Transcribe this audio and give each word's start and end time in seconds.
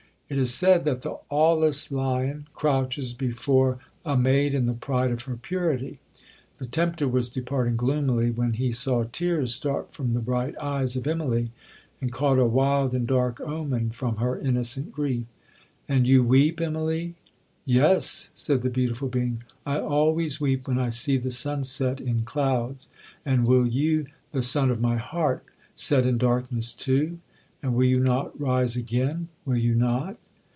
It 0.33 0.37
is 0.39 0.53
said, 0.53 0.85
that 0.85 1.01
the 1.01 1.17
'awless 1.29 1.91
lion' 1.91 2.47
crouches 2.53 3.11
before 3.11 3.79
'a 4.05 4.15
maid 4.15 4.53
in 4.55 4.65
the 4.65 4.71
pride 4.71 5.11
of 5.11 5.23
her 5.23 5.35
purity.' 5.35 5.99
The 6.57 6.67
tempter 6.67 7.05
was 7.09 7.27
departing 7.27 7.75
gloomily, 7.75 8.31
when 8.31 8.53
he 8.53 8.71
saw 8.71 9.03
tears 9.03 9.53
start 9.53 9.93
from 9.93 10.13
the 10.13 10.21
bright 10.21 10.55
eyes 10.57 10.95
of 10.95 11.03
Immalee, 11.03 11.49
and 11.99 12.13
caught 12.13 12.39
a 12.39 12.45
wild 12.45 12.95
and 12.95 13.05
dark 13.05 13.41
omen 13.41 13.89
from 13.89 14.15
her 14.23 14.39
innocent 14.39 14.93
grief. 14.93 15.25
'And 15.89 16.07
you 16.07 16.23
weep, 16.23 16.61
Immalee?' 16.61 17.15
'Yes,' 17.65 18.29
said 18.33 18.61
the 18.61 18.69
beautiful 18.69 19.09
being, 19.09 19.43
'I 19.65 19.81
always 19.81 20.39
weep 20.39 20.65
when 20.65 20.79
I 20.79 20.91
see 20.91 21.17
the 21.17 21.29
sun 21.29 21.65
set 21.65 21.99
in 21.99 22.21
clouds; 22.21 22.87
and 23.25 23.45
will 23.45 23.67
you, 23.67 24.05
the 24.31 24.41
sun 24.41 24.71
of 24.71 24.79
my 24.79 24.95
heart, 24.95 25.43
set 25.75 26.05
in 26.05 26.17
darkness 26.17 26.71
too? 26.73 27.19
and 27.63 27.75
will 27.75 27.83
you 27.85 27.99
not 27.99 28.39
rise 28.41 28.75
again? 28.75 29.27
will 29.45 29.55
you 29.55 29.75
not?' 29.75 30.17